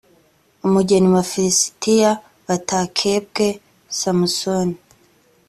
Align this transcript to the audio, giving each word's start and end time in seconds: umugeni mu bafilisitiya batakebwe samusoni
umugeni 0.65 1.05
mu 1.09 1.15
bafilisitiya 1.19 2.11
batakebwe 2.47 3.47
samusoni 3.99 4.77